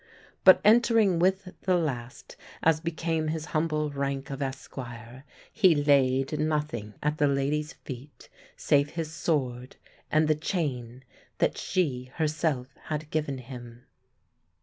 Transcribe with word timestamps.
But 0.43 0.59
entering 0.65 1.19
with 1.19 1.53
the 1.61 1.77
last, 1.77 2.35
as 2.63 2.79
became 2.79 3.27
his 3.27 3.45
humble 3.53 3.91
rank 3.91 4.31
of 4.31 4.41
esquire, 4.41 5.25
he 5.53 5.75
laid 5.75 6.39
nothing 6.39 6.95
at 7.03 7.19
the 7.19 7.27
lady's 7.27 7.73
feet 7.73 8.27
save 8.57 8.89
his 8.95 9.11
sword 9.13 9.75
and 10.09 10.27
the 10.27 10.33
chain 10.33 11.03
that 11.37 11.55
she 11.55 12.05
herself 12.15 12.65
had 12.85 13.11
given 13.11 13.37
him. 13.37 13.85